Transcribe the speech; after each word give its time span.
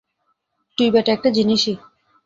তুই 0.77 0.89
ব্যাটা 0.93 1.11
একটা 1.13 1.29
জিনিসই। 1.29 1.75